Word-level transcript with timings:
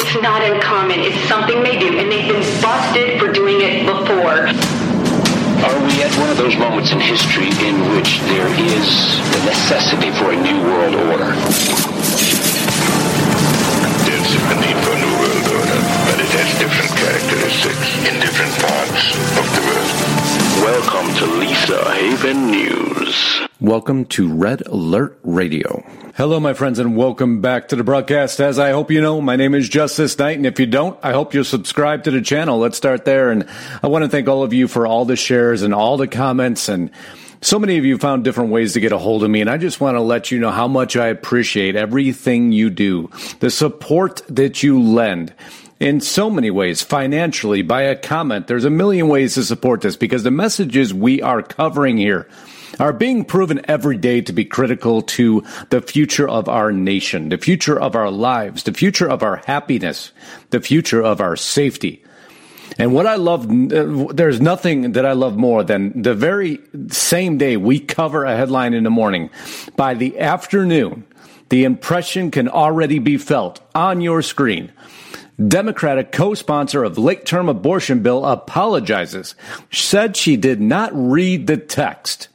It's 0.00 0.16
not 0.22 0.42
uncommon. 0.42 1.00
It's 1.00 1.20
something 1.28 1.62
they 1.62 1.78
do, 1.78 1.98
and 1.98 2.10
they've 2.10 2.28
been 2.28 2.44
busted 2.62 3.20
for 3.20 3.32
doing 3.32 3.60
it 3.60 3.84
before. 3.84 4.48
Are 5.62 5.78
we 5.86 6.02
at 6.02 6.10
one 6.18 6.30
of 6.30 6.36
those 6.36 6.56
moments 6.56 6.92
in 6.92 7.00
history 7.00 7.52
in 7.62 7.76
which 7.94 8.20
there 8.32 8.48
is 8.48 8.86
the 9.30 9.40
necessity 9.46 10.10
for 10.10 10.32
a 10.32 10.36
new 10.36 10.58
world 10.64 10.94
order? 11.12 11.30
There's 14.08 14.32
a 14.32 14.56
need 14.58 14.76
for 14.82 14.92
a 14.92 14.98
new 14.98 15.14
world 15.20 15.46
order, 15.54 15.78
but 16.08 16.18
it 16.18 16.30
has 16.34 16.50
different 16.58 16.90
characteristics 16.98 17.88
in 18.08 18.18
different 18.18 18.52
parts 18.58 19.14
of 19.38 19.46
the 19.54 19.62
world. 19.70 19.81
Welcome 20.62 21.12
to 21.16 21.26
Lisa 21.26 21.92
Haven 21.92 22.52
News. 22.52 23.40
Welcome 23.60 24.04
to 24.04 24.32
Red 24.32 24.64
Alert 24.68 25.18
Radio. 25.24 25.84
Hello, 26.14 26.38
my 26.38 26.54
friends, 26.54 26.78
and 26.78 26.96
welcome 26.96 27.40
back 27.40 27.66
to 27.68 27.76
the 27.76 27.82
broadcast. 27.82 28.38
As 28.38 28.60
I 28.60 28.70
hope 28.70 28.92
you 28.92 29.00
know, 29.00 29.20
my 29.20 29.34
name 29.34 29.56
is 29.56 29.68
Justice 29.68 30.16
Knight, 30.16 30.36
and 30.36 30.46
if 30.46 30.60
you 30.60 30.66
don't, 30.66 30.96
I 31.02 31.14
hope 31.14 31.34
you'll 31.34 31.42
subscribe 31.42 32.04
to 32.04 32.12
the 32.12 32.20
channel. 32.20 32.60
Let's 32.60 32.76
start 32.76 33.04
there. 33.04 33.32
And 33.32 33.48
I 33.82 33.88
want 33.88 34.04
to 34.04 34.08
thank 34.08 34.28
all 34.28 34.44
of 34.44 34.52
you 34.52 34.68
for 34.68 34.86
all 34.86 35.04
the 35.04 35.16
shares 35.16 35.62
and 35.62 35.74
all 35.74 35.96
the 35.96 36.06
comments 36.06 36.68
and 36.68 36.92
so 37.40 37.58
many 37.58 37.76
of 37.76 37.84
you 37.84 37.98
found 37.98 38.22
different 38.22 38.50
ways 38.50 38.74
to 38.74 38.80
get 38.80 38.92
a 38.92 38.98
hold 38.98 39.24
of 39.24 39.30
me, 39.30 39.40
and 39.40 39.50
I 39.50 39.58
just 39.58 39.80
want 39.80 39.96
to 39.96 40.00
let 40.00 40.30
you 40.30 40.38
know 40.38 40.52
how 40.52 40.68
much 40.68 40.94
I 40.94 41.08
appreciate 41.08 41.74
everything 41.74 42.52
you 42.52 42.70
do, 42.70 43.10
the 43.40 43.50
support 43.50 44.22
that 44.28 44.62
you 44.62 44.80
lend 44.80 45.34
in 45.82 46.00
so 46.00 46.30
many 46.30 46.48
ways, 46.48 46.80
financially, 46.80 47.60
by 47.60 47.82
a 47.82 47.96
comment. 47.96 48.46
There's 48.46 48.64
a 48.64 48.70
million 48.70 49.08
ways 49.08 49.34
to 49.34 49.42
support 49.42 49.80
this 49.80 49.96
because 49.96 50.22
the 50.22 50.30
messages 50.30 50.94
we 50.94 51.20
are 51.20 51.42
covering 51.42 51.96
here 51.98 52.28
are 52.78 52.92
being 52.92 53.24
proven 53.24 53.60
every 53.66 53.96
day 53.96 54.20
to 54.20 54.32
be 54.32 54.44
critical 54.44 55.02
to 55.02 55.42
the 55.70 55.82
future 55.82 56.28
of 56.28 56.48
our 56.48 56.70
nation, 56.70 57.30
the 57.30 57.36
future 57.36 57.78
of 57.78 57.96
our 57.96 58.12
lives, 58.12 58.62
the 58.62 58.72
future 58.72 59.10
of 59.10 59.24
our 59.24 59.42
happiness, 59.44 60.12
the 60.50 60.60
future 60.60 61.02
of 61.02 61.20
our 61.20 61.34
safety. 61.34 62.04
And 62.78 62.94
what 62.94 63.08
I 63.08 63.16
love, 63.16 63.50
uh, 63.50 64.12
there's 64.12 64.40
nothing 64.40 64.92
that 64.92 65.04
I 65.04 65.14
love 65.14 65.36
more 65.36 65.64
than 65.64 66.00
the 66.00 66.14
very 66.14 66.60
same 66.90 67.38
day 67.38 67.56
we 67.56 67.80
cover 67.80 68.24
a 68.24 68.36
headline 68.36 68.72
in 68.72 68.84
the 68.84 68.90
morning. 68.90 69.30
By 69.76 69.94
the 69.94 70.20
afternoon, 70.20 71.04
the 71.48 71.64
impression 71.64 72.30
can 72.30 72.48
already 72.48 73.00
be 73.00 73.18
felt 73.18 73.60
on 73.74 74.00
your 74.00 74.22
screen. 74.22 74.72
Democratic 75.48 76.12
co-sponsor 76.12 76.84
of 76.84 76.98
late-term 76.98 77.48
abortion 77.48 78.02
bill 78.02 78.24
apologizes, 78.24 79.34
said 79.70 80.16
she 80.16 80.36
did 80.36 80.60
not 80.60 80.90
read 80.94 81.46
the 81.46 81.56
text. 81.56 82.28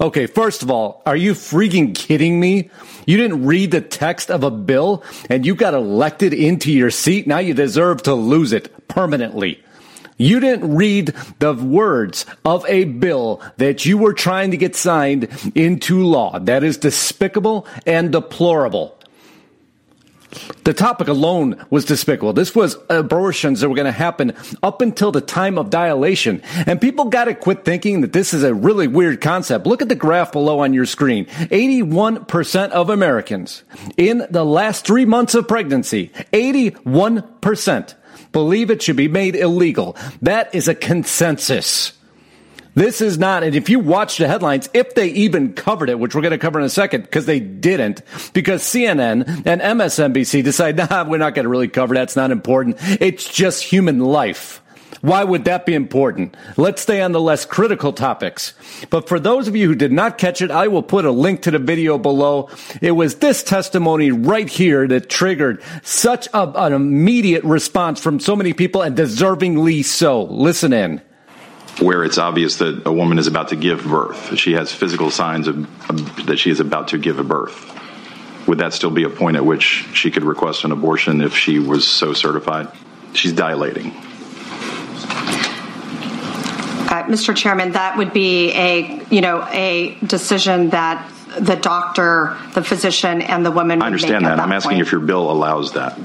Okay, 0.00 0.26
first 0.26 0.62
of 0.62 0.70
all, 0.70 1.02
are 1.06 1.16
you 1.16 1.32
freaking 1.32 1.92
kidding 1.94 2.38
me? 2.38 2.70
You 3.06 3.16
didn't 3.16 3.44
read 3.44 3.72
the 3.72 3.80
text 3.80 4.30
of 4.30 4.44
a 4.44 4.50
bill 4.50 5.02
and 5.28 5.44
you 5.44 5.56
got 5.56 5.74
elected 5.74 6.32
into 6.32 6.70
your 6.70 6.92
seat. 6.92 7.26
Now 7.26 7.38
you 7.38 7.52
deserve 7.52 8.04
to 8.04 8.14
lose 8.14 8.52
it 8.52 8.86
permanently. 8.86 9.62
You 10.16 10.40
didn't 10.40 10.74
read 10.74 11.14
the 11.38 11.54
words 11.54 12.26
of 12.44 12.64
a 12.66 12.84
bill 12.84 13.40
that 13.56 13.86
you 13.86 13.98
were 13.98 14.12
trying 14.12 14.50
to 14.50 14.56
get 14.56 14.76
signed 14.76 15.28
into 15.54 16.04
law. 16.04 16.38
That 16.38 16.62
is 16.62 16.76
despicable 16.76 17.66
and 17.86 18.12
deplorable. 18.12 18.97
The 20.64 20.74
topic 20.74 21.08
alone 21.08 21.64
was 21.70 21.84
despicable. 21.84 22.32
This 22.32 22.54
was 22.54 22.76
abortions 22.90 23.60
that 23.60 23.68
were 23.68 23.74
going 23.74 23.86
to 23.86 23.92
happen 23.92 24.34
up 24.62 24.82
until 24.82 25.10
the 25.10 25.20
time 25.20 25.58
of 25.58 25.70
dilation. 25.70 26.42
And 26.66 26.80
people 26.80 27.06
got 27.06 27.24
to 27.24 27.34
quit 27.34 27.64
thinking 27.64 28.02
that 28.02 28.12
this 28.12 28.34
is 28.34 28.42
a 28.42 28.54
really 28.54 28.86
weird 28.86 29.20
concept. 29.20 29.66
Look 29.66 29.82
at 29.82 29.88
the 29.88 29.94
graph 29.94 30.32
below 30.32 30.60
on 30.60 30.74
your 30.74 30.86
screen. 30.86 31.26
81% 31.26 32.70
of 32.70 32.90
Americans 32.90 33.62
in 33.96 34.26
the 34.30 34.44
last 34.44 34.86
three 34.86 35.06
months 35.06 35.34
of 35.34 35.48
pregnancy, 35.48 36.10
81% 36.32 37.94
believe 38.32 38.70
it 38.70 38.82
should 38.82 38.96
be 38.96 39.08
made 39.08 39.34
illegal. 39.34 39.96
That 40.22 40.54
is 40.54 40.68
a 40.68 40.74
consensus. 40.74 41.92
This 42.78 43.00
is 43.00 43.18
not, 43.18 43.42
and 43.42 43.56
if 43.56 43.68
you 43.68 43.80
watch 43.80 44.18
the 44.18 44.28
headlines, 44.28 44.70
if 44.72 44.94
they 44.94 45.08
even 45.08 45.52
covered 45.52 45.90
it, 45.90 45.98
which 45.98 46.14
we're 46.14 46.20
going 46.20 46.30
to 46.30 46.38
cover 46.38 46.60
in 46.60 46.64
a 46.64 46.70
second, 46.70 47.02
because 47.02 47.26
they 47.26 47.40
didn't, 47.40 48.02
because 48.34 48.62
CNN 48.62 49.26
and 49.44 49.60
MSNBC 49.60 50.44
decide, 50.44 50.76
nah, 50.90 51.02
we're 51.02 51.18
not 51.18 51.34
going 51.34 51.42
to 51.42 51.48
really 51.48 51.66
cover 51.66 51.94
that. 51.94 52.04
It's 52.04 52.14
not 52.14 52.30
important. 52.30 52.76
It's 53.00 53.28
just 53.28 53.64
human 53.64 53.98
life. 53.98 54.62
Why 55.00 55.24
would 55.24 55.46
that 55.46 55.66
be 55.66 55.74
important? 55.74 56.36
Let's 56.56 56.80
stay 56.80 57.00
on 57.00 57.10
the 57.10 57.20
less 57.20 57.44
critical 57.44 57.92
topics. 57.92 58.54
But 58.90 59.08
for 59.08 59.18
those 59.18 59.48
of 59.48 59.56
you 59.56 59.66
who 59.66 59.74
did 59.74 59.90
not 59.90 60.16
catch 60.16 60.40
it, 60.40 60.52
I 60.52 60.68
will 60.68 60.84
put 60.84 61.04
a 61.04 61.10
link 61.10 61.42
to 61.42 61.50
the 61.50 61.58
video 61.58 61.98
below. 61.98 62.48
It 62.80 62.92
was 62.92 63.16
this 63.16 63.42
testimony 63.42 64.12
right 64.12 64.48
here 64.48 64.86
that 64.86 65.10
triggered 65.10 65.64
such 65.82 66.28
a, 66.28 66.48
an 66.54 66.72
immediate 66.72 67.42
response 67.42 68.00
from 68.00 68.20
so 68.20 68.36
many 68.36 68.52
people 68.52 68.82
and 68.82 68.96
deservingly 68.96 69.84
so. 69.84 70.22
Listen 70.22 70.72
in 70.72 71.02
where 71.80 72.04
it's 72.04 72.18
obvious 72.18 72.56
that 72.56 72.86
a 72.86 72.92
woman 72.92 73.18
is 73.18 73.26
about 73.26 73.48
to 73.48 73.56
give 73.56 73.84
birth. 73.84 74.36
She 74.36 74.52
has 74.54 74.72
physical 74.72 75.10
signs 75.10 75.48
of, 75.48 75.56
of, 75.90 76.26
that 76.26 76.38
she 76.38 76.50
is 76.50 76.60
about 76.60 76.88
to 76.88 76.98
give 76.98 77.18
a 77.18 77.24
birth. 77.24 77.74
Would 78.48 78.58
that 78.58 78.72
still 78.72 78.90
be 78.90 79.04
a 79.04 79.10
point 79.10 79.36
at 79.36 79.44
which 79.44 79.86
she 79.92 80.10
could 80.10 80.24
request 80.24 80.64
an 80.64 80.72
abortion 80.72 81.20
if 81.20 81.36
she 81.36 81.58
was 81.58 81.86
so 81.86 82.12
certified? 82.14 82.68
She's 83.12 83.32
dilating. 83.32 83.92
Uh, 86.88 87.04
Mr. 87.04 87.36
Chairman, 87.36 87.72
that 87.72 87.98
would 87.98 88.14
be 88.14 88.50
a 88.52 89.04
you 89.10 89.20
know 89.20 89.46
a 89.50 89.98
decision 90.06 90.70
that 90.70 91.06
the 91.38 91.56
doctor, 91.56 92.36
the 92.54 92.64
physician, 92.64 93.20
and 93.20 93.44
the 93.44 93.50
woman. 93.50 93.82
I 93.82 93.86
understand 93.86 94.24
that. 94.24 94.36
that. 94.36 94.42
I'm 94.42 94.52
asking 94.52 94.76
point. 94.76 94.86
if 94.86 94.92
your 94.92 95.02
bill 95.02 95.30
allows 95.30 95.72
that. 95.72 95.98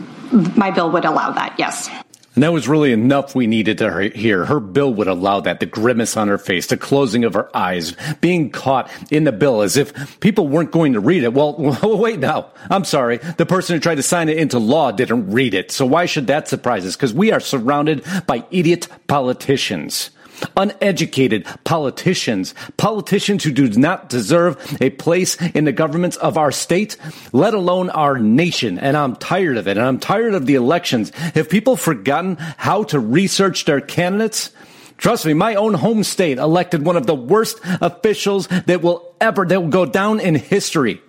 My 0.58 0.72
bill 0.72 0.92
would 0.92 1.06
allow 1.06 1.32
that. 1.32 1.56
Yes. 1.58 1.90
And 2.36 2.44
that 2.44 2.52
was 2.52 2.68
really 2.68 2.92
enough 2.92 3.36
we 3.36 3.46
needed 3.46 3.78
to 3.78 4.10
hear. 4.10 4.46
Her 4.46 4.60
bill 4.60 4.94
would 4.96 5.08
allow 5.08 5.40
that. 5.42 5.60
The 5.60 5.68
grimace 5.68 6.18
on 6.18 6.28
her 6.28 6.38
face, 6.38 6.68
the 6.68 6.78
closing 6.78 7.24
of 7.24 7.36
her 7.36 7.56
eyes, 7.56 7.96
being 8.22 8.50
caught 8.50 8.90
in 9.12 9.24
the 9.24 9.32
bill 9.32 9.62
as 9.62 9.78
if 9.78 10.20
people 10.20 10.48
weren't 10.48 10.72
going 10.72 10.94
to 10.94 11.00
read 11.00 11.24
it. 11.24 11.34
Well, 11.34 11.56
wait 11.84 12.20
now. 12.20 12.52
I'm 12.70 12.86
sorry. 12.86 13.18
The 13.18 13.46
person 13.46 13.76
who 13.76 13.80
tried 13.80 13.96
to 13.96 14.04
sign 14.04 14.30
it 14.30 14.38
into 14.38 14.58
law 14.58 14.92
didn't 14.92 15.32
read 15.32 15.54
it. 15.54 15.72
So 15.72 15.86
why 15.86 16.06
should 16.06 16.28
that 16.28 16.48
surprise 16.48 16.86
us? 16.86 16.96
Because 16.96 17.14
we 17.14 17.32
are 17.32 17.40
surrounded 17.40 18.04
by 18.26 18.46
idiot 18.50 18.88
politicians 19.08 20.10
uneducated 20.58 21.46
politicians, 21.64 22.54
politicians 22.78 23.44
who 23.44 23.52
do 23.52 23.70
not 23.70 24.10
deserve 24.10 24.78
a 24.82 24.90
place 24.92 25.40
in 25.42 25.66
the 25.66 25.72
governments 25.72 26.18
of 26.18 26.38
our 26.38 26.52
state, 26.52 26.98
let 27.32 27.54
alone 27.54 27.90
our 27.90 28.18
nation. 28.18 28.80
And 28.80 28.96
I'm 28.98 29.16
tired 29.16 29.58
of 29.58 29.68
it. 29.68 29.78
And 29.78 29.86
I'm 29.86 30.00
tired 30.00 30.34
of 30.34 30.46
the 30.46 30.56
elections. 30.56 31.10
Have 31.12 31.50
people 31.50 31.76
forgotten 31.76 32.38
how 32.58 32.84
to 32.86 33.00
research 33.00 33.66
their 33.66 33.82
candidates? 33.82 34.52
Trust 34.98 35.26
me, 35.26 35.34
my 35.34 35.56
own 35.56 35.74
home 35.74 36.04
state 36.04 36.38
elected 36.38 36.86
one 36.86 36.96
of 36.96 37.08
the 37.08 37.16
worst 37.16 37.60
officials 37.82 38.48
that 38.48 38.82
will 38.82 39.16
ever, 39.20 39.46
that 39.46 39.62
will 39.62 39.70
go 39.70 39.86
down 39.86 40.20
in 40.20 40.36
history. 40.36 41.02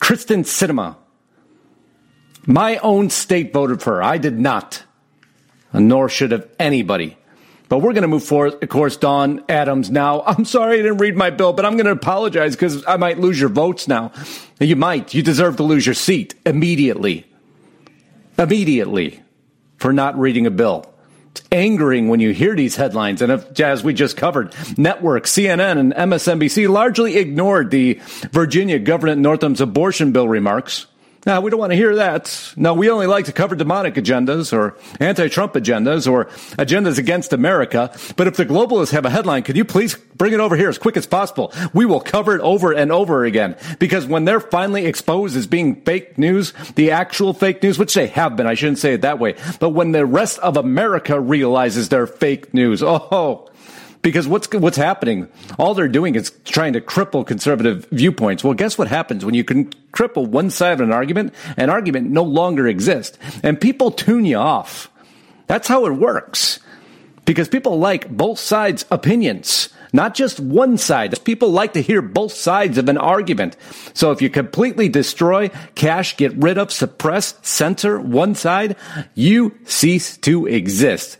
Kyrsten 0.00 0.44
Sinema. 0.44 0.96
My 2.44 2.78
own 2.78 3.10
state 3.10 3.52
voted 3.52 3.82
for 3.82 3.96
her. 3.96 4.02
I 4.02 4.18
did 4.18 4.38
not. 4.38 4.82
Nor 5.72 6.08
should 6.08 6.32
have 6.32 6.48
anybody. 6.58 7.16
But 7.72 7.78
we're 7.78 7.94
going 7.94 8.02
to 8.02 8.08
move 8.08 8.22
forward. 8.22 8.62
Of 8.62 8.68
course, 8.68 8.98
Dawn 8.98 9.42
Adams 9.48 9.90
now. 9.90 10.20
I'm 10.26 10.44
sorry 10.44 10.74
I 10.74 10.82
didn't 10.82 10.98
read 10.98 11.16
my 11.16 11.30
bill, 11.30 11.54
but 11.54 11.64
I'm 11.64 11.78
going 11.78 11.86
to 11.86 11.92
apologize 11.92 12.54
because 12.54 12.84
I 12.86 12.98
might 12.98 13.18
lose 13.18 13.40
your 13.40 13.48
votes 13.48 13.88
now. 13.88 14.12
You 14.60 14.76
might. 14.76 15.14
You 15.14 15.22
deserve 15.22 15.56
to 15.56 15.62
lose 15.62 15.86
your 15.86 15.94
seat 15.94 16.34
immediately. 16.44 17.24
immediately 18.36 19.22
for 19.78 19.90
not 19.90 20.18
reading 20.18 20.44
a 20.44 20.50
bill. 20.50 20.84
It's 21.30 21.42
angering 21.50 22.10
when 22.10 22.20
you 22.20 22.34
hear 22.34 22.54
these 22.54 22.76
headlines. 22.76 23.22
And 23.22 23.32
if, 23.32 23.58
as 23.58 23.82
we 23.82 23.94
just 23.94 24.18
covered, 24.18 24.54
network, 24.76 25.24
CNN, 25.24 25.78
and 25.78 25.94
MSNBC 25.94 26.68
largely 26.68 27.16
ignored 27.16 27.70
the 27.70 28.02
Virginia 28.32 28.80
Governor 28.80 29.16
Northam's 29.16 29.62
abortion 29.62 30.12
bill 30.12 30.28
remarks. 30.28 30.88
Now, 31.24 31.40
we 31.40 31.50
don't 31.50 31.60
want 31.60 31.70
to 31.70 31.76
hear 31.76 31.96
that. 31.96 32.52
No, 32.56 32.74
we 32.74 32.90
only 32.90 33.06
like 33.06 33.26
to 33.26 33.32
cover 33.32 33.54
demonic 33.54 33.94
agendas 33.94 34.52
or 34.52 34.76
anti-Trump 34.98 35.54
agendas 35.54 36.10
or 36.10 36.24
agendas 36.56 36.98
against 36.98 37.32
America. 37.32 37.96
But 38.16 38.26
if 38.26 38.36
the 38.36 38.44
globalists 38.44 38.90
have 38.90 39.04
a 39.04 39.10
headline, 39.10 39.44
could 39.44 39.56
you 39.56 39.64
please 39.64 39.94
bring 39.94 40.32
it 40.32 40.40
over 40.40 40.56
here 40.56 40.68
as 40.68 40.78
quick 40.78 40.96
as 40.96 41.06
possible? 41.06 41.52
We 41.72 41.86
will 41.86 42.00
cover 42.00 42.34
it 42.34 42.40
over 42.40 42.72
and 42.72 42.90
over 42.90 43.24
again. 43.24 43.56
Because 43.78 44.04
when 44.04 44.24
they're 44.24 44.40
finally 44.40 44.86
exposed 44.86 45.36
as 45.36 45.46
being 45.46 45.82
fake 45.82 46.18
news, 46.18 46.54
the 46.74 46.90
actual 46.90 47.34
fake 47.34 47.62
news, 47.62 47.78
which 47.78 47.94
they 47.94 48.08
have 48.08 48.34
been, 48.36 48.48
I 48.48 48.54
shouldn't 48.54 48.78
say 48.78 48.94
it 48.94 49.02
that 49.02 49.20
way, 49.20 49.36
but 49.60 49.70
when 49.70 49.92
the 49.92 50.04
rest 50.04 50.40
of 50.40 50.56
America 50.56 51.20
realizes 51.20 51.88
they're 51.88 52.08
fake 52.08 52.52
news, 52.52 52.82
oh, 52.82 53.48
because 54.02 54.26
what's 54.28 54.52
what's 54.52 54.76
happening? 54.76 55.28
All 55.58 55.74
they're 55.74 55.88
doing 55.88 56.16
is 56.16 56.32
trying 56.44 56.74
to 56.74 56.80
cripple 56.80 57.26
conservative 57.26 57.86
viewpoints. 57.90 58.44
Well, 58.44 58.54
guess 58.54 58.76
what 58.76 58.88
happens 58.88 59.24
when 59.24 59.34
you 59.34 59.44
can 59.44 59.70
cripple 59.92 60.26
one 60.26 60.50
side 60.50 60.72
of 60.72 60.80
an 60.80 60.92
argument? 60.92 61.32
An 61.56 61.70
argument 61.70 62.10
no 62.10 62.24
longer 62.24 62.66
exists, 62.66 63.18
and 63.42 63.60
people 63.60 63.90
tune 63.90 64.24
you 64.24 64.36
off. 64.36 64.90
That's 65.46 65.68
how 65.68 65.86
it 65.86 65.92
works. 65.92 66.58
Because 67.24 67.48
people 67.48 67.78
like 67.78 68.10
both 68.10 68.40
sides' 68.40 68.84
opinions, 68.90 69.68
not 69.92 70.14
just 70.14 70.40
one 70.40 70.76
side. 70.76 71.22
People 71.24 71.50
like 71.50 71.74
to 71.74 71.82
hear 71.82 72.02
both 72.02 72.32
sides 72.32 72.78
of 72.78 72.88
an 72.88 72.98
argument. 72.98 73.56
So 73.94 74.10
if 74.10 74.20
you 74.20 74.28
completely 74.28 74.88
destroy, 74.88 75.50
cash, 75.76 76.16
get 76.16 76.34
rid 76.36 76.58
of, 76.58 76.72
suppress, 76.72 77.34
censor 77.42 78.00
one 78.00 78.34
side, 78.34 78.76
you 79.14 79.56
cease 79.64 80.16
to 80.18 80.46
exist. 80.46 81.18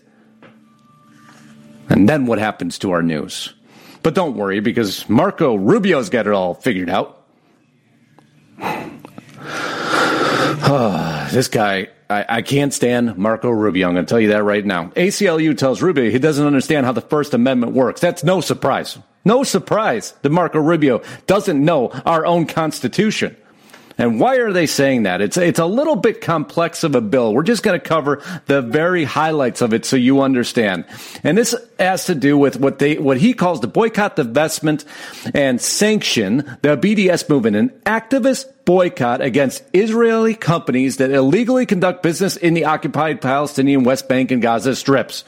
And 1.89 2.09
then 2.09 2.27
what 2.27 2.39
happens 2.39 2.79
to 2.81 2.93
our 2.93 3.03
news? 3.03 3.53
But 4.03 4.15
don't 4.15 4.37
worry 4.37 4.61
because 4.61 5.09
Marco 5.09 5.55
Rubio's 5.55 6.11
got 6.11 6.27
it 6.27 6.33
all 6.33 6.55
figured 6.55 6.91
out. 6.91 7.25
Ah, 10.65 11.29
this 11.33 11.49
guy, 11.49 11.89
I, 12.09 12.25
I, 12.29 12.43
can't 12.43 12.73
stand 12.73 13.19
Marco 13.19 13.51
Rubio. 13.51 13.89
I'm 13.89 13.95
going 13.95 14.07
to 14.07 14.09
tell 14.09 14.21
you 14.21 14.29
that 14.29 14.45
right 14.45 14.65
now. 14.65 14.87
ACLU 14.91 15.59
tells 15.59 15.83
Rubio 15.83 16.09
he 16.11 16.21
doesn't 16.21 16.47
understand 16.47 16.87
how 16.87 16.93
the 16.93 17.01
First 17.01 17.35
Amendment 17.35 17.73
works. 17.73 18.01
That's 18.01 18.23
no 18.23 18.41
surprise. 18.41 18.97
No 19.25 19.43
surprise 19.43 20.15
that 20.23 20.31
Marco 20.31 20.61
Rubio 20.61 21.03
doesn't 21.27 21.63
know 21.63 21.89
our 22.07 22.25
own 22.25 22.47
Constitution. 22.47 23.37
And 24.03 24.19
why 24.19 24.39
are 24.39 24.53
they 24.53 24.67
saying 24.67 25.05
that? 25.05 25.21
It's 25.21 25.37
it's 25.37 25.61
a 25.61 25.65
little 25.65 25.95
bit 25.95 26.21
complex 26.21 26.83
of 26.83 26.97
a 26.97 27.01
bill. 27.01 27.33
We're 27.33 27.45
just 27.45 27.63
going 27.63 27.79
to 27.81 27.89
cover 27.89 28.21
the 28.47 28.61
very 28.61 29.05
highlights 29.05 29.63
of 29.63 29.73
it 29.73 29.85
so 29.85 29.95
you 29.95 30.23
understand. 30.23 30.87
And 31.23 31.39
this 31.39 31.55
has 31.79 32.07
to 32.07 32.17
do 32.17 32.37
with 32.37 32.59
what 32.59 32.81
they 32.81 32.99
what 32.99 33.19
he 33.19 33.33
calls 33.33 33.61
the 33.61 33.69
boycott, 33.69 34.17
divestment, 34.17 34.85
and 35.37 35.61
sanction 35.61 36.39
the 36.63 36.77
BDS 36.77 37.29
movement, 37.29 37.55
an 37.55 37.69
activist 37.87 38.47
boycott 38.65 39.21
against 39.21 39.63
Israeli 39.73 40.35
companies 40.35 40.97
that 40.97 41.13
illegally 41.13 41.65
conduct 41.65 42.03
business 42.03 42.37
in 42.37 42.55
the 42.55 42.65
occupied 42.65 43.21
Palestinian 43.21 43.85
West 43.85 44.09
Bank 44.09 44.33
and 44.33 44.43
Gaza 44.43 44.75
strips. 44.75 45.23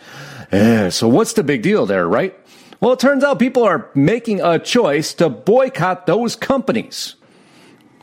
Eh, 0.50 0.90
so 0.90 1.06
what's 1.06 1.34
the 1.34 1.44
big 1.44 1.62
deal 1.62 1.86
there, 1.86 2.08
right? 2.08 2.36
Well, 2.80 2.94
it 2.94 2.98
turns 2.98 3.22
out 3.22 3.38
people 3.38 3.62
are 3.62 3.88
making 3.94 4.40
a 4.40 4.58
choice 4.58 5.14
to 5.14 5.28
boycott 5.28 6.06
those 6.06 6.34
companies. 6.34 7.14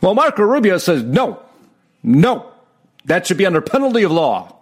Well, 0.02 0.14
Marco 0.14 0.42
Rubio 0.42 0.78
says, 0.78 1.02
no, 1.02 1.40
no, 2.02 2.52
that 3.04 3.26
should 3.26 3.38
be 3.38 3.46
under 3.46 3.60
penalty 3.62 4.02
of 4.02 4.10
law. 4.10 4.56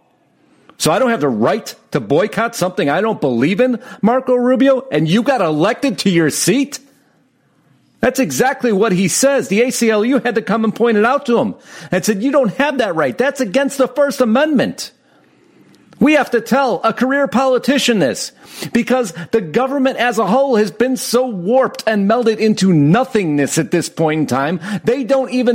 So 0.76 0.92
I 0.92 0.98
don't 0.98 1.10
have 1.10 1.20
the 1.20 1.28
right 1.28 1.75
to 1.90 2.00
boycott 2.00 2.54
something 2.54 2.88
I 2.88 3.00
don't 3.00 3.20
believe 3.20 3.60
in, 3.60 3.82
Marco 4.00 4.34
Rubio, 4.34 4.87
and 4.92 5.08
you 5.08 5.22
got 5.22 5.40
elected 5.40 5.98
to 6.00 6.10
your 6.10 6.31
seat? 6.31 6.78
That's 8.00 8.19
exactly 8.19 8.72
what 8.72 8.92
he 8.92 9.08
says. 9.08 9.48
The 9.48 9.60
ACLU 9.60 10.22
had 10.22 10.37
to 10.37 10.42
come 10.42 10.64
and 10.64 10.75
point 10.75 10.96
it 10.96 11.04
out 11.04 11.26
to 11.26 11.38
him 11.38 11.54
and 11.90 12.04
said, 12.04 12.22
you 12.22 12.32
don't 12.32 12.54
have 12.54 12.78
that 12.78 12.94
right. 12.94 13.16
That's 13.16 13.40
against 13.40 13.76
the 13.76 13.88
First 13.88 14.20
Amendment. 14.20 14.93
We 16.00 16.14
have 16.14 16.31
to 16.31 16.41
tell 16.41 16.81
a 16.82 16.93
career 16.93 17.29
politician 17.29 17.99
this 17.99 18.32
because 18.73 19.12
the 19.32 19.43
government 19.43 19.99
as 19.99 20.19
a 20.19 20.26
whole 20.26 20.56
has 20.56 20.70
been 20.70 20.97
so 20.97 21.26
warped 21.26 21.85
and 21.87 22.11
melded 22.11 22.38
into 22.38 22.73
nothingness 22.73 23.58
at 23.58 23.70
this 23.70 23.88
point 23.88 24.20
in 24.20 24.26
time, 24.26 24.61
they 24.85 25.05
don't 25.05 25.31
even 25.31 25.55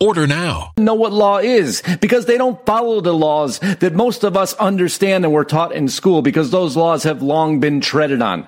Order 0.00 0.26
now. 0.26 0.72
Know 0.76 0.94
what 0.94 1.12
law 1.12 1.38
is 1.38 1.82
because 2.00 2.26
they 2.26 2.38
don't 2.38 2.64
follow 2.64 3.00
the 3.00 3.14
laws 3.14 3.58
that 3.58 3.94
most 3.94 4.24
of 4.24 4.36
us 4.36 4.54
understand 4.54 5.24
and 5.24 5.34
were 5.34 5.44
taught 5.44 5.72
in 5.72 5.88
school 5.88 6.22
because 6.22 6.50
those 6.50 6.76
laws 6.76 7.02
have 7.02 7.22
long 7.22 7.60
been 7.60 7.80
treaded 7.80 8.22
on. 8.22 8.46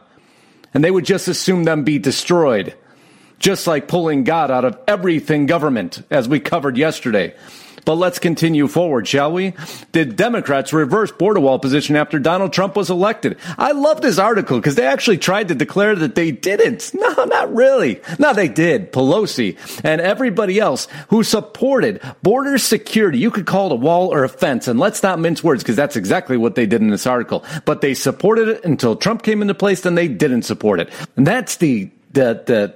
And 0.73 0.85
they 0.85 0.91
would 0.91 1.05
just 1.05 1.27
assume 1.27 1.65
them 1.65 1.83
be 1.83 1.99
destroyed. 1.99 2.77
Just 3.41 3.67
like 3.67 3.89
pulling 3.89 4.25
God 4.25 4.51
out 4.51 4.65
of 4.65 4.79
everything 4.87 5.47
government, 5.47 6.03
as 6.11 6.29
we 6.29 6.39
covered 6.41 6.77
yesterday. 6.77 7.35
But 7.85 7.95
let's 7.95 8.19
continue 8.19 8.69
forward, 8.69 9.07
shall 9.09 9.33
we? 9.33 9.55
Did 9.93 10.17
Democrats 10.17 10.73
reverse 10.73 11.13
border 11.13 11.41
wall 11.41 11.59
position 11.59 11.97
after 11.97 12.19
Donald 12.19 12.53
Trump 12.53 12.77
was 12.77 12.91
elected? 12.91 13.39
I 13.59 13.73
love 13.73 14.01
this 14.01 14.19
article 14.19 14.59
because 14.59 14.75
they 14.75 14.87
actually 14.87 15.19
tried 15.19 15.49
to 15.49 15.55
declare 15.55 15.95
that 15.97 16.15
they 16.15 16.31
didn't. 16.31 16.93
No, 17.01 17.25
not 17.25 17.55
really. 17.55 18.01
No, 18.19 18.35
they 18.35 18.47
did. 18.49 18.93
Pelosi 18.93 19.57
and 19.83 20.03
everybody 20.03 20.61
else 20.61 20.87
who 21.09 21.23
supported 21.23 22.01
border 22.23 22.59
security. 22.59 23.19
You 23.19 23.31
could 23.31 23.47
call 23.47 23.69
it 23.69 23.73
a 23.73 23.77
wall 23.77 24.13
or 24.13 24.23
a 24.23 24.29
fence, 24.29 24.69
and 24.69 24.79
let's 24.79 25.03
not 25.03 25.19
mince 25.19 25.43
words 25.43 25.63
because 25.63 25.77
that's 25.77 25.97
exactly 25.97 26.37
what 26.37 26.57
they 26.57 26.67
did 26.67 26.83
in 26.83 26.91
this 26.91 27.07
article. 27.07 27.43
But 27.65 27.81
they 27.81 27.95
supported 27.95 28.49
it 28.49 28.65
until 28.65 28.97
Trump 28.97 29.23
came 29.23 29.41
into 29.41 29.55
place, 29.55 29.81
then 29.81 29.95
they 29.95 30.09
didn't 30.09 30.43
support 30.43 30.79
it. 30.79 30.91
And 31.17 31.27
that's 31.27 31.57
the 31.57 31.91
the 32.13 32.43
the 32.47 32.75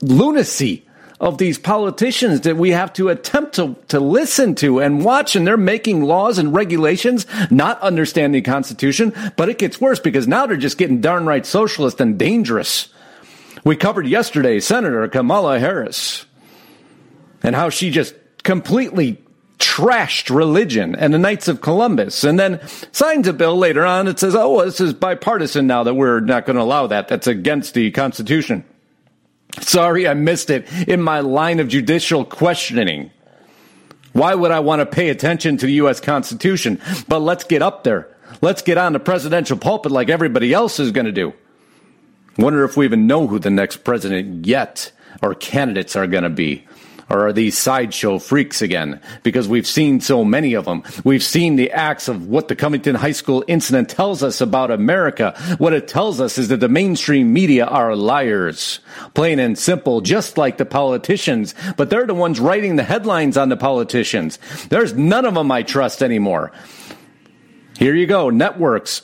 lunacy 0.00 0.86
of 1.24 1.38
these 1.38 1.58
politicians 1.58 2.42
that 2.42 2.58
we 2.58 2.70
have 2.70 2.92
to 2.92 3.08
attempt 3.08 3.54
to, 3.54 3.74
to 3.88 3.98
listen 3.98 4.54
to 4.54 4.78
and 4.78 5.02
watch, 5.02 5.34
and 5.34 5.46
they're 5.46 5.56
making 5.56 6.02
laws 6.02 6.36
and 6.36 6.54
regulations, 6.54 7.26
not 7.50 7.80
understanding 7.80 8.42
the 8.42 8.50
Constitution. 8.50 9.10
But 9.38 9.48
it 9.48 9.56
gets 9.56 9.80
worse 9.80 9.98
because 9.98 10.28
now 10.28 10.44
they're 10.44 10.58
just 10.58 10.76
getting 10.76 11.00
darn 11.00 11.24
right 11.24 11.46
socialist 11.46 11.98
and 11.98 12.18
dangerous. 12.18 12.90
We 13.64 13.74
covered 13.74 14.06
yesterday 14.06 14.60
Senator 14.60 15.08
Kamala 15.08 15.58
Harris 15.58 16.26
and 17.42 17.56
how 17.56 17.70
she 17.70 17.88
just 17.88 18.14
completely 18.42 19.18
trashed 19.58 20.28
religion 20.28 20.94
and 20.94 21.14
the 21.14 21.18
Knights 21.18 21.48
of 21.48 21.62
Columbus, 21.62 22.22
and 22.22 22.38
then 22.38 22.60
signs 22.92 23.26
a 23.26 23.32
bill 23.32 23.56
later 23.56 23.86
on 23.86 24.04
that 24.04 24.18
says, 24.18 24.34
oh, 24.36 24.62
this 24.62 24.78
is 24.78 24.92
bipartisan 24.92 25.66
now 25.66 25.84
that 25.84 25.94
we're 25.94 26.20
not 26.20 26.44
going 26.44 26.56
to 26.56 26.62
allow 26.62 26.86
that. 26.88 27.08
That's 27.08 27.26
against 27.26 27.72
the 27.72 27.90
Constitution. 27.92 28.62
Sorry, 29.60 30.08
I 30.08 30.14
missed 30.14 30.50
it 30.50 30.70
in 30.88 31.00
my 31.00 31.20
line 31.20 31.60
of 31.60 31.68
judicial 31.68 32.24
questioning. 32.24 33.10
Why 34.12 34.34
would 34.34 34.50
I 34.50 34.60
want 34.60 34.80
to 34.80 34.86
pay 34.86 35.08
attention 35.10 35.56
to 35.58 35.66
the 35.66 35.72
U.S. 35.74 36.00
Constitution? 36.00 36.80
But 37.08 37.20
let's 37.20 37.44
get 37.44 37.62
up 37.62 37.84
there. 37.84 38.08
Let's 38.40 38.62
get 38.62 38.78
on 38.78 38.92
the 38.92 39.00
presidential 39.00 39.56
pulpit 39.56 39.92
like 39.92 40.08
everybody 40.08 40.52
else 40.52 40.78
is 40.78 40.92
going 40.92 41.06
to 41.06 41.12
do. 41.12 41.32
Wonder 42.38 42.64
if 42.64 42.76
we 42.76 42.84
even 42.84 43.06
know 43.06 43.26
who 43.26 43.38
the 43.38 43.50
next 43.50 43.78
president 43.78 44.46
yet 44.46 44.92
or 45.22 45.34
candidates 45.34 45.96
are 45.96 46.06
going 46.06 46.24
to 46.24 46.30
be. 46.30 46.66
Or 47.10 47.26
are 47.26 47.32
these 47.32 47.56
sideshow 47.58 48.18
freaks 48.18 48.62
again? 48.62 49.00
Because 49.22 49.46
we've 49.46 49.66
seen 49.66 50.00
so 50.00 50.24
many 50.24 50.54
of 50.54 50.64
them. 50.64 50.82
We've 51.04 51.22
seen 51.22 51.56
the 51.56 51.70
acts 51.70 52.08
of 52.08 52.26
what 52.28 52.48
the 52.48 52.56
Covington 52.56 52.94
High 52.94 53.12
School 53.12 53.44
incident 53.46 53.88
tells 53.88 54.22
us 54.22 54.40
about 54.40 54.70
America. 54.70 55.34
What 55.58 55.72
it 55.72 55.88
tells 55.88 56.20
us 56.20 56.38
is 56.38 56.48
that 56.48 56.60
the 56.60 56.68
mainstream 56.68 57.32
media 57.32 57.66
are 57.66 57.94
liars. 57.94 58.80
Plain 59.14 59.38
and 59.38 59.58
simple, 59.58 60.00
just 60.00 60.38
like 60.38 60.56
the 60.56 60.64
politicians. 60.64 61.54
But 61.76 61.90
they're 61.90 62.06
the 62.06 62.14
ones 62.14 62.40
writing 62.40 62.76
the 62.76 62.82
headlines 62.82 63.36
on 63.36 63.48
the 63.48 63.56
politicians. 63.56 64.38
There's 64.70 64.94
none 64.94 65.24
of 65.24 65.34
them 65.34 65.52
I 65.52 65.62
trust 65.62 66.02
anymore. 66.02 66.52
Here 67.78 67.94
you 67.94 68.06
go. 68.06 68.30
Networks. 68.30 69.02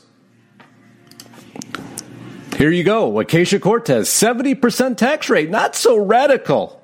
Here 2.57 2.71
you 2.71 2.85
go. 2.85 3.19
Acacia 3.19 3.59
Cortez, 3.59 4.09
70% 4.09 4.97
tax 4.97 5.31
rate. 5.31 5.51
Not 5.51 5.75
so 5.75 5.97
radical. 5.97 6.80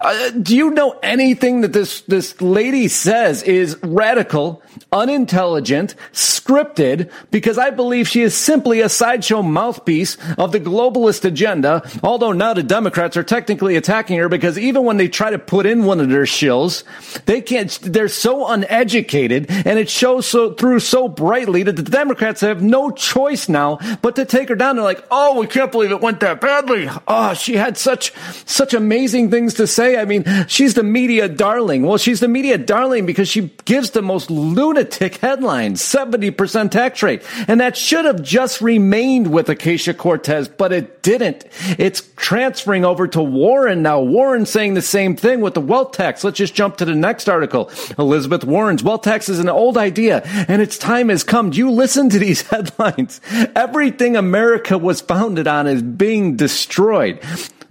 Uh, 0.00 0.30
do 0.30 0.56
you 0.56 0.70
know 0.70 0.98
anything 1.02 1.62
that 1.62 1.72
this 1.72 2.02
this 2.02 2.40
lady 2.40 2.88
says 2.88 3.42
is 3.42 3.78
radical, 3.82 4.62
unintelligent, 4.92 5.94
scripted? 6.12 7.10
Because 7.30 7.56
I 7.56 7.70
believe 7.70 8.08
she 8.08 8.22
is 8.22 8.36
simply 8.36 8.80
a 8.80 8.88
sideshow 8.88 9.42
mouthpiece 9.42 10.18
of 10.36 10.52
the 10.52 10.60
globalist 10.60 11.24
agenda. 11.24 11.88
Although 12.02 12.32
now 12.32 12.52
the 12.52 12.62
Democrats 12.62 13.16
are 13.16 13.22
technically 13.22 13.76
attacking 13.76 14.18
her 14.18 14.28
because 14.28 14.58
even 14.58 14.84
when 14.84 14.98
they 14.98 15.08
try 15.08 15.30
to 15.30 15.38
put 15.38 15.64
in 15.64 15.84
one 15.84 16.00
of 16.00 16.10
their 16.10 16.24
shills, 16.24 16.84
they 17.24 17.40
can't. 17.40 17.70
They're 17.82 18.08
so 18.08 18.46
uneducated, 18.48 19.46
and 19.48 19.78
it 19.78 19.88
shows 19.88 20.26
so 20.26 20.52
through 20.52 20.80
so 20.80 21.08
brightly 21.08 21.62
that 21.62 21.76
the 21.76 21.82
Democrats 21.82 22.42
have 22.42 22.62
no 22.62 22.90
choice 22.90 23.48
now 23.48 23.78
but 24.02 24.16
to 24.16 24.24
take 24.24 24.50
her 24.50 24.56
down. 24.56 24.76
They're 24.76 24.84
like, 24.84 25.04
"Oh, 25.10 25.38
we 25.38 25.46
can't 25.46 25.72
believe 25.72 25.90
it 25.90 26.02
went 26.02 26.20
that 26.20 26.40
badly. 26.40 26.90
Oh, 27.08 27.32
she 27.32 27.56
had 27.56 27.78
such 27.78 28.12
such 28.44 28.74
amazing 28.74 29.30
things 29.30 29.54
to 29.54 29.66
say." 29.66 29.85
I 29.94 30.04
mean, 30.04 30.24
she's 30.48 30.74
the 30.74 30.82
media 30.82 31.28
darling. 31.28 31.82
Well, 31.82 31.98
she's 31.98 32.20
the 32.20 32.28
media 32.28 32.58
darling 32.58 33.06
because 33.06 33.28
she 33.28 33.52
gives 33.64 33.90
the 33.90 34.02
most 34.02 34.30
lunatic 34.30 35.16
headlines 35.16 35.82
70% 35.82 36.70
tax 36.70 37.02
rate. 37.02 37.22
And 37.46 37.60
that 37.60 37.76
should 37.76 38.04
have 38.04 38.22
just 38.22 38.60
remained 38.60 39.32
with 39.32 39.48
Acacia 39.48 39.94
Cortez, 39.94 40.48
but 40.48 40.72
it 40.72 41.02
didn't. 41.02 41.44
It's 41.78 42.02
transferring 42.16 42.84
over 42.84 43.06
to 43.08 43.22
Warren 43.22 43.82
now. 43.82 44.00
Warren 44.00 44.46
saying 44.46 44.74
the 44.74 44.82
same 44.82 45.14
thing 45.16 45.40
with 45.40 45.54
the 45.54 45.60
wealth 45.60 45.92
tax. 45.92 46.24
Let's 46.24 46.38
just 46.38 46.54
jump 46.54 46.78
to 46.78 46.84
the 46.84 46.94
next 46.94 47.28
article. 47.28 47.70
Elizabeth 47.98 48.44
Warren's 48.44 48.82
wealth 48.82 49.02
tax 49.02 49.28
is 49.28 49.38
an 49.38 49.48
old 49.48 49.78
idea 49.78 50.22
and 50.48 50.62
its 50.62 50.78
time 50.78 51.10
has 51.10 51.22
come. 51.22 51.50
Do 51.50 51.58
you 51.58 51.70
listen 51.70 52.10
to 52.10 52.18
these 52.18 52.42
headlines? 52.48 53.20
Everything 53.54 54.16
America 54.16 54.78
was 54.78 55.00
founded 55.00 55.46
on 55.46 55.66
is 55.66 55.82
being 55.82 56.36
destroyed. 56.36 57.20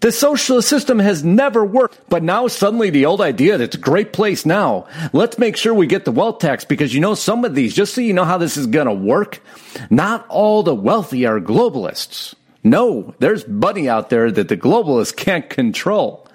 The 0.01 0.11
socialist 0.11 0.67
system 0.67 0.99
has 0.99 1.23
never 1.23 1.63
worked, 1.63 1.99
but 2.09 2.21
now 2.23 2.47
suddenly 2.47 2.89
the 2.89 3.05
old 3.05 3.21
idea 3.21 3.57
that 3.57 3.63
it's 3.63 3.75
a 3.75 3.79
great 3.79 4.13
place 4.13 4.45
now. 4.45 4.87
Let's 5.13 5.37
make 5.37 5.57
sure 5.57 5.73
we 5.73 5.87
get 5.87 6.05
the 6.05 6.11
wealth 6.11 6.39
tax 6.39 6.65
because 6.65 6.93
you 6.93 6.99
know 6.99 7.15
some 7.15 7.45
of 7.45 7.55
these, 7.55 7.73
just 7.73 7.93
so 7.93 8.01
you 8.01 8.13
know 8.13 8.25
how 8.25 8.37
this 8.37 8.57
is 8.57 8.67
going 8.67 8.87
to 8.87 8.93
work, 8.93 9.41
not 9.89 10.25
all 10.27 10.63
the 10.63 10.75
wealthy 10.75 11.25
are 11.25 11.39
globalists. 11.39 12.35
No, 12.63 13.13
there's 13.19 13.47
money 13.47 13.87
out 13.87 14.09
there 14.09 14.31
that 14.31 14.49
the 14.49 14.57
globalists 14.57 15.15
can't 15.15 15.49
control. 15.49 16.27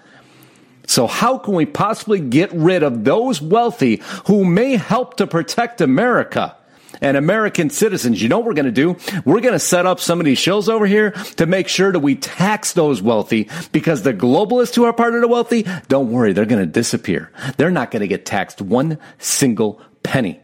So 0.87 1.07
how 1.07 1.39
can 1.39 1.55
we 1.55 1.67
possibly 1.67 2.19
get 2.19 2.53
rid 2.53 2.83
of 2.83 3.05
those 3.05 3.41
wealthy 3.41 4.03
who 4.27 4.45
may 4.45 4.77
help 4.77 5.17
to 5.19 5.27
protect 5.27 5.81
America? 5.81 6.57
And 7.01 7.17
American 7.17 7.71
citizens. 7.71 8.23
You 8.23 8.29
know 8.29 8.39
what 8.39 8.47
we're 8.47 8.55
going 8.55 8.67
to 8.67 8.71
do? 8.73 8.97
We're 9.25 9.41
going 9.41 9.53
to 9.53 9.59
set 9.59 9.87
up 9.87 10.01
some 10.01 10.21
of 10.21 10.27
these 10.27 10.39
shills 10.39 10.69
over 10.69 10.87
here 10.87 11.13
to 11.37 11.47
make 11.47 11.69
sure 11.69 11.93
that 11.93 12.01
we 12.01 12.17
tax 12.17 12.73
those 12.73 13.03
wealthy 13.03 13.49
because 13.73 14.03
the 14.03 14.15
globalists 14.15 14.75
who 14.75 14.85
are 14.85 14.93
part 14.93 15.15
of 15.15 15.21
the 15.21 15.29
wealthy, 15.29 15.67
don't 15.89 16.11
worry, 16.11 16.33
they're 16.33 16.47
going 16.47 16.65
to 16.65 16.71
disappear. 16.71 17.31
They're 17.57 17.71
not 17.71 17.91
going 17.91 18.01
to 18.01 18.09
get 18.09 18.27
taxed 18.27 18.61
one 18.61 18.99
single 19.19 19.81
penny. 20.03 20.41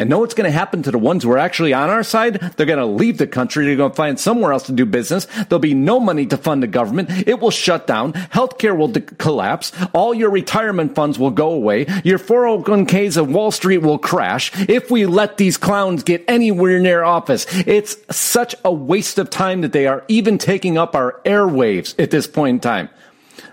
And 0.00 0.08
know 0.08 0.20
what's 0.20 0.32
going 0.32 0.50
to 0.50 0.58
happen 0.58 0.82
to 0.84 0.90
the 0.90 0.98
ones 0.98 1.24
who 1.24 1.30
are 1.30 1.36
actually 1.36 1.74
on 1.74 1.90
our 1.90 2.02
side? 2.02 2.40
They're 2.56 2.64
going 2.64 2.78
to 2.78 2.86
leave 2.86 3.18
the 3.18 3.26
country. 3.26 3.66
They're 3.66 3.76
going 3.76 3.90
to 3.90 3.96
find 3.96 4.18
somewhere 4.18 4.50
else 4.50 4.62
to 4.62 4.72
do 4.72 4.86
business. 4.86 5.26
There'll 5.26 5.58
be 5.58 5.74
no 5.74 6.00
money 6.00 6.24
to 6.24 6.38
fund 6.38 6.62
the 6.62 6.68
government. 6.68 7.10
It 7.28 7.38
will 7.38 7.50
shut 7.50 7.86
down. 7.86 8.14
Healthcare 8.14 8.74
will 8.74 8.88
de- 8.88 9.02
collapse. 9.02 9.72
All 9.92 10.14
your 10.14 10.30
retirement 10.30 10.94
funds 10.94 11.18
will 11.18 11.30
go 11.30 11.50
away. 11.50 11.84
Your 12.02 12.18
401ks 12.18 13.18
of 13.18 13.30
Wall 13.30 13.50
Street 13.50 13.78
will 13.78 13.98
crash 13.98 14.50
if 14.70 14.90
we 14.90 15.04
let 15.04 15.36
these 15.36 15.58
clowns 15.58 16.02
get 16.02 16.24
anywhere 16.26 16.78
near 16.78 17.04
office. 17.04 17.44
It's 17.66 17.98
such 18.10 18.54
a 18.64 18.72
waste 18.72 19.18
of 19.18 19.28
time 19.28 19.60
that 19.60 19.72
they 19.72 19.86
are 19.86 20.02
even 20.08 20.38
taking 20.38 20.78
up 20.78 20.96
our 20.96 21.20
airwaves 21.26 21.94
at 22.02 22.10
this 22.10 22.26
point 22.26 22.54
in 22.54 22.60
time. 22.60 22.88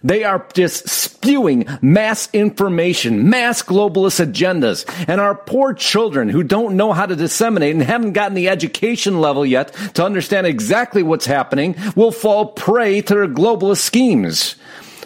They 0.03 0.23
are 0.23 0.45
just 0.53 0.89
spewing 0.89 1.67
mass 1.81 2.29
information, 2.33 3.29
mass 3.29 3.61
globalist 3.61 4.25
agendas. 4.25 4.85
And 5.07 5.19
our 5.19 5.35
poor 5.35 5.73
children 5.73 6.29
who 6.29 6.43
don't 6.43 6.77
know 6.77 6.93
how 6.93 7.05
to 7.05 7.15
disseminate 7.15 7.75
and 7.75 7.83
haven't 7.83 8.13
gotten 8.13 8.35
the 8.35 8.49
education 8.49 9.21
level 9.21 9.45
yet 9.45 9.73
to 9.95 10.05
understand 10.05 10.47
exactly 10.47 11.03
what's 11.03 11.25
happening 11.25 11.75
will 11.95 12.11
fall 12.11 12.47
prey 12.47 13.01
to 13.01 13.13
their 13.13 13.27
globalist 13.27 13.81
schemes. 13.81 14.55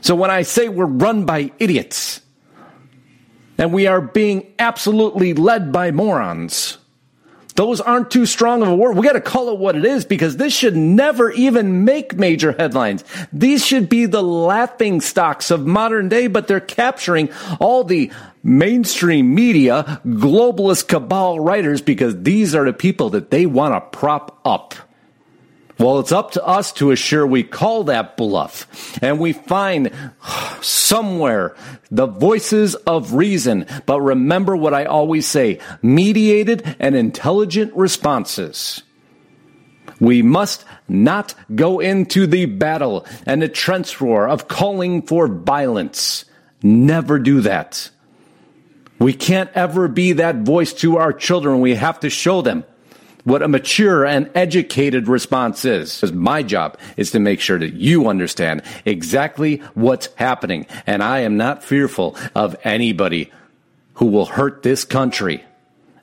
So 0.01 0.15
when 0.15 0.31
I 0.31 0.41
say 0.41 0.67
we're 0.67 0.85
run 0.85 1.25
by 1.25 1.51
idiots 1.59 2.21
and 3.57 3.71
we 3.71 3.87
are 3.87 4.01
being 4.01 4.51
absolutely 4.57 5.33
led 5.33 5.71
by 5.71 5.91
morons, 5.91 6.77
those 7.55 7.81
aren't 7.81 8.11
too 8.11 8.25
strong 8.25 8.61
of 8.61 8.69
a 8.69 8.75
word. 8.75 8.97
We 8.97 9.05
got 9.05 9.13
to 9.13 9.21
call 9.21 9.49
it 9.49 9.57
what 9.57 9.75
it 9.75 9.85
is 9.85 10.05
because 10.05 10.37
this 10.37 10.53
should 10.53 10.75
never 10.75 11.31
even 11.31 11.83
make 11.85 12.15
major 12.15 12.53
headlines. 12.53 13.03
These 13.33 13.65
should 13.65 13.89
be 13.89 14.05
the 14.05 14.23
laughing 14.23 15.01
stocks 15.01 15.51
of 15.51 15.65
modern 15.65 16.09
day, 16.09 16.27
but 16.27 16.47
they're 16.47 16.59
capturing 16.59 17.29
all 17.59 17.83
the 17.83 18.11
mainstream 18.43 19.35
media, 19.35 20.01
globalist 20.05 20.87
cabal 20.87 21.39
writers 21.39 21.81
because 21.81 22.21
these 22.23 22.55
are 22.55 22.65
the 22.65 22.73
people 22.73 23.09
that 23.11 23.31
they 23.31 23.45
want 23.45 23.73
to 23.73 23.97
prop 23.97 24.39
up. 24.45 24.75
Well, 25.81 25.97
it's 25.97 26.11
up 26.11 26.33
to 26.33 26.45
us 26.45 26.71
to 26.73 26.91
assure 26.91 27.25
we 27.25 27.41
call 27.41 27.85
that 27.85 28.15
bluff 28.15 28.67
and 29.01 29.19
we 29.19 29.33
find 29.33 29.91
somewhere 30.61 31.55
the 31.89 32.05
voices 32.05 32.75
of 32.75 33.13
reason. 33.13 33.65
But 33.87 33.99
remember 34.01 34.55
what 34.55 34.75
I 34.75 34.85
always 34.85 35.25
say 35.25 35.57
mediated 35.81 36.75
and 36.79 36.95
intelligent 36.95 37.73
responses. 37.75 38.83
We 39.99 40.21
must 40.21 40.65
not 40.87 41.33
go 41.55 41.79
into 41.79 42.27
the 42.27 42.45
battle 42.45 43.07
and 43.25 43.41
the 43.41 43.49
trench 43.49 43.99
war 43.99 44.29
of 44.29 44.47
calling 44.47 45.01
for 45.01 45.27
violence. 45.27 46.25
Never 46.61 47.17
do 47.17 47.41
that. 47.41 47.89
We 48.99 49.13
can't 49.13 49.49
ever 49.55 49.87
be 49.87 50.13
that 50.13 50.43
voice 50.43 50.73
to 50.73 50.97
our 50.97 51.11
children. 51.11 51.59
We 51.59 51.73
have 51.73 52.01
to 52.01 52.11
show 52.11 52.43
them 52.43 52.65
what 53.23 53.41
a 53.41 53.47
mature 53.47 54.05
and 54.05 54.29
educated 54.33 55.07
response 55.07 55.65
is. 55.65 55.95
Because 55.95 56.13
my 56.13 56.43
job 56.43 56.77
is 56.97 57.11
to 57.11 57.19
make 57.19 57.39
sure 57.39 57.59
that 57.59 57.73
you 57.73 58.07
understand 58.07 58.63
exactly 58.85 59.57
what's 59.73 60.09
happening. 60.15 60.65
And 60.87 61.03
I 61.03 61.19
am 61.19 61.37
not 61.37 61.63
fearful 61.63 62.15
of 62.35 62.55
anybody 62.63 63.31
who 63.95 64.07
will 64.07 64.25
hurt 64.25 64.63
this 64.63 64.83
country. 64.83 65.43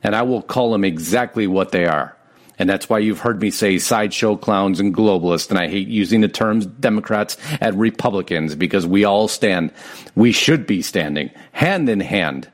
And 0.03 0.15
I 0.15 0.23
will 0.23 0.43
call 0.43 0.73
them 0.73 0.85
exactly 0.85 1.47
what 1.47 1.73
they 1.73 1.87
are. 1.87 2.15
And 2.59 2.69
that's 2.69 2.89
why 2.89 2.99
you've 2.99 3.21
heard 3.21 3.41
me 3.41 3.51
say 3.51 3.79
sideshow 3.79 4.37
clowns 4.37 4.81
and 4.81 4.95
globalists. 4.95 5.51
And 5.51 5.59
I 5.59 5.69
hate 5.69 5.89
using 5.89 6.21
the 6.21 6.29
terms 6.29 6.67
Democrats 6.67 7.37
and 7.61 7.79
Republicans 7.79 8.55
because 8.55 8.87
we 8.87 9.05
all 9.05 9.29
stand, 9.29 9.73
we 10.15 10.33
should 10.33 10.67
be 10.67 10.83
standing 10.83 11.31
hand 11.53 11.89
in 11.89 12.01
hand 12.01 12.49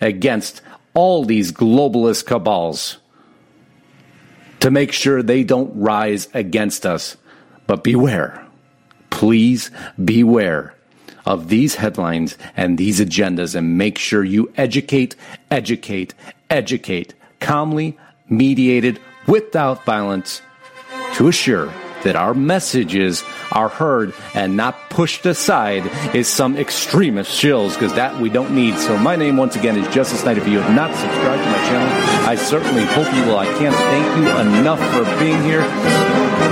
against 0.00 0.60
all 0.94 1.24
these 1.24 1.50
globalist 1.52 2.26
cabals 2.26 2.98
to 4.60 4.70
make 4.70 4.92
sure 4.92 5.22
they 5.22 5.44
don't 5.44 5.70
rise 5.74 6.28
against 6.34 6.86
us. 6.86 7.16
But 7.66 7.84
beware, 7.84 8.44
please 9.10 9.70
beware 10.02 10.74
of 11.26 11.48
these 11.48 11.74
headlines 11.74 12.38
and 12.56 12.78
these 12.78 13.00
agendas 13.00 13.54
and 13.54 13.76
make 13.76 13.98
sure 13.98 14.24
you 14.24 14.50
educate, 14.56 15.14
educate, 15.50 16.14
educate, 16.48 17.14
calmly, 17.40 17.98
mediated, 18.28 18.98
without 19.26 19.84
violence, 19.84 20.40
to 21.14 21.28
assure 21.28 21.70
that 22.04 22.16
our 22.16 22.34
messages 22.34 23.24
are 23.52 23.68
heard 23.68 24.14
and 24.34 24.56
not 24.56 24.90
pushed 24.90 25.26
aside 25.26 25.84
is 26.14 26.28
some 26.28 26.56
extremist 26.56 27.30
shills 27.30 27.74
because 27.74 27.94
that 27.94 28.20
we 28.20 28.30
don't 28.30 28.54
need. 28.54 28.78
So 28.78 28.96
my 28.96 29.16
name 29.16 29.36
once 29.36 29.56
again 29.56 29.76
is 29.76 29.86
Justice 29.94 30.24
Knight. 30.24 30.38
If 30.38 30.48
you 30.48 30.60
have 30.60 30.74
not 30.74 30.94
subscribed 30.94 31.42
to 31.42 31.50
my 31.50 31.58
channel, 31.68 32.28
I 32.28 32.34
certainly 32.36 32.84
hope 32.84 33.12
you 33.14 33.22
will. 33.22 33.38
I 33.38 33.46
can't 33.58 33.74
thank 33.74 34.18
you 34.18 34.58
enough 34.58 34.80
for 34.92 35.04
being 35.18 35.42
here. 35.42 35.62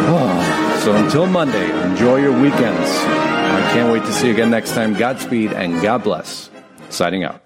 Oh, 0.08 0.80
so 0.84 0.94
until 0.94 1.26
Monday, 1.26 1.70
enjoy 1.88 2.16
your 2.16 2.32
weekends. 2.32 2.90
I 2.90 3.70
can't 3.72 3.92
wait 3.92 4.04
to 4.04 4.12
see 4.12 4.28
you 4.28 4.32
again 4.32 4.50
next 4.50 4.72
time. 4.72 4.94
Godspeed 4.94 5.52
and 5.52 5.80
God 5.82 6.02
bless. 6.02 6.50
Signing 6.90 7.24
out. 7.24 7.45